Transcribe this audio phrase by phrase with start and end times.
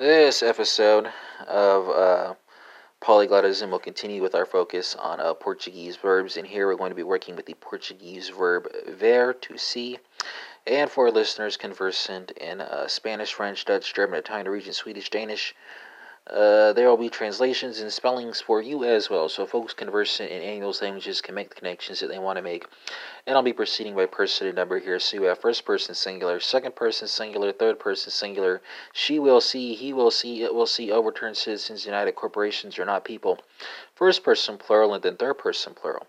[0.00, 1.12] This episode
[1.46, 2.34] of uh,
[3.02, 6.96] Polyglottism will continue with our focus on uh, Portuguese verbs, and here we're going to
[6.96, 9.98] be working with the Portuguese verb ver, to see.
[10.66, 15.54] And for listeners conversant in uh, Spanish, French, Dutch, German, Italian, Norwegian, Swedish, Danish,
[16.26, 20.42] uh, there will be translations and spellings for you as well, so folks conversant in
[20.42, 22.66] any of those languages can make the connections that they want to make.
[23.26, 24.98] And I'll be proceeding by person and number here.
[24.98, 28.60] So you have first person singular, second person singular, third person singular.
[28.92, 33.04] She will see, he will see, it will see, overturned citizens, united corporations are not
[33.04, 33.38] people.
[33.94, 36.06] First person plural, and then third person plural.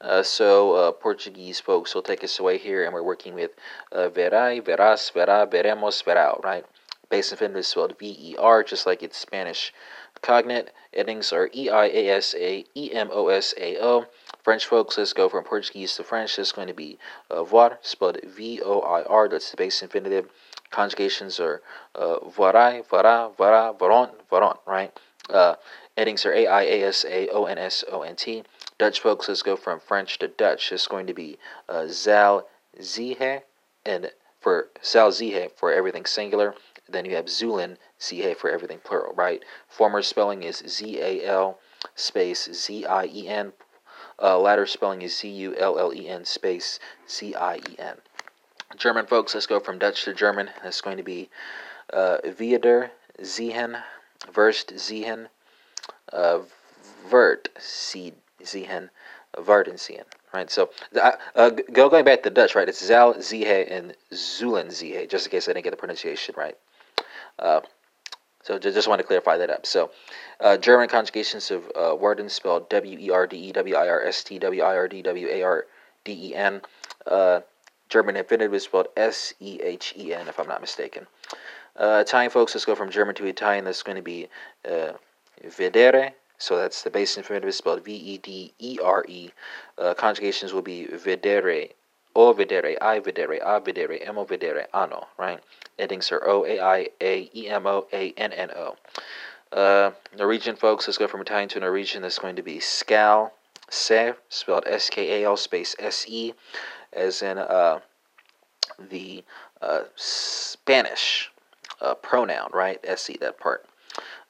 [0.00, 3.52] Uh, so uh, Portuguese folks will take us away here, and we're working with
[3.92, 6.66] uh, verei, verás, verá, veremos, verão, right?
[7.12, 9.74] Base infinitive is spelled V-E-R, just like it's Spanish.
[10.22, 14.06] Cognate endings are E-I-A-S-A, E-M-O-S-A-O.
[14.42, 16.38] French folks, let's go from Portuguese to French.
[16.38, 16.96] It's going to be
[17.30, 19.28] uh, voir, spelled V-O-I-R.
[19.28, 20.30] That's the base infinitive.
[20.70, 21.60] Conjugations are
[21.94, 24.98] uh, verrai, verras, verra, verrons, verront, right?
[25.28, 25.56] Uh,
[25.98, 28.42] endings are A-I-A-S-A-O-N-S-O-N-T.
[28.78, 30.72] Dutch folks, let's go from French to Dutch.
[30.72, 31.36] It's going to be
[31.68, 32.48] uh, zal,
[32.80, 33.42] zien,
[33.84, 36.54] and for zal, zien for everything singular.
[36.88, 39.42] Then you have Zullen, Z-A for everything plural, right?
[39.68, 41.58] Former spelling is Z-A-L
[41.94, 43.52] space Z-I-E-N.
[44.20, 47.96] Uh, latter spelling is Z-U-L-L-E-N space C I E N.
[48.76, 50.50] German folks, let's go from Dutch to German.
[50.62, 51.28] That's going to be
[51.92, 53.82] uh, Viader, Sehen,
[54.34, 55.28] Wirst, Sehen,
[56.12, 56.40] uh,
[57.10, 58.14] Wird, Sehen,
[59.38, 60.04] Werden, Sehen.
[60.32, 62.68] Right, so uh, uh, go going back to Dutch, right?
[62.68, 66.56] It's Zal Zien and Zullen Zien, just in case I didn't get the pronunciation right.
[67.38, 67.60] Uh,
[68.42, 69.66] so just want to clarify that up.
[69.66, 69.90] So
[70.40, 74.02] uh, German conjugations of uh, Werden spelled W E R D E W I R
[74.02, 75.66] S T W I R D W A R
[76.04, 76.60] D E N.
[77.06, 77.40] Uh,
[77.88, 81.06] German infinitive is spelled S E H E N, if I'm not mistaken.
[81.76, 83.64] Uh, Italian folks, let's go from German to Italian.
[83.64, 84.28] That's going to be
[84.68, 84.92] uh,
[85.44, 86.12] vedere.
[86.38, 89.30] So that's the base infinitive is spelled V E D E R E.
[89.78, 91.68] Uh, conjugations will be vedere,
[92.14, 94.26] o vedere, I vedere, a vedere, emo
[94.72, 95.40] ano, right?
[95.78, 98.76] Endings are O, A, I, A, E, M, O, A, N, N, O.
[99.52, 102.02] Uh, Norwegian folks, let's go from Italian to Norwegian.
[102.02, 103.32] That's going to be skal,
[103.70, 106.32] se, spelled S K A L space S E,
[106.92, 107.80] as in uh,
[108.78, 109.24] the
[109.60, 111.30] uh, Spanish
[111.80, 112.80] uh, pronoun, right?
[112.84, 113.66] S E, that part.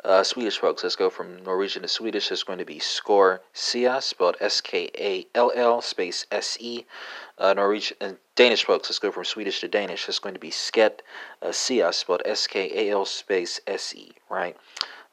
[0.04, 2.32] Uh, Swedish folks, let's go from Norwegian to Swedish.
[2.32, 6.84] It's going to be score sia, spelled S K A L L space S E.
[7.38, 10.08] Uh, Norwegian and Danish folks, let's go from Swedish to Danish.
[10.08, 11.00] It's going to be sket
[11.40, 14.56] uh, sia, spelled S K A L space S E, right?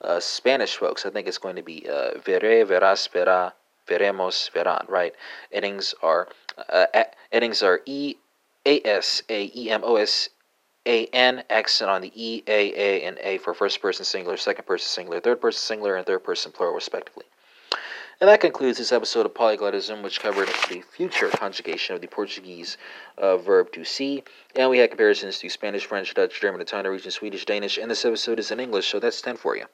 [0.01, 3.53] Uh, Spanish folks, I think it's going to be uh, veré, verás, verá,
[3.87, 5.13] veremos, verán, right?
[5.51, 6.29] Endings are
[6.67, 6.85] uh,
[7.31, 8.15] endings are E
[8.65, 10.29] A S A E M O S
[10.85, 14.65] a N accent on the E, A, A, and A for first person singular, second
[14.65, 17.25] person singular, third person singular, and third person plural, respectively.
[18.21, 22.77] And that concludes this episode of Polyglottism, which covered the future conjugation of the Portuguese
[23.17, 24.23] uh, verb to see.
[24.57, 28.03] And we had comparisons to Spanish, French, Dutch, German, Italian, Norwegian, Swedish, Danish, and this
[28.03, 29.65] episode is in English, so that's 10 for you.